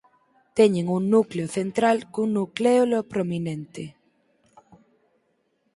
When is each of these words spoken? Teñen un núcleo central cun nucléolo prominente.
Teñen 0.57 0.85
un 0.97 1.03
núcleo 1.15 1.47
central 1.57 1.97
cun 2.13 2.29
nucléolo 2.39 2.97
prominente. 3.11 3.83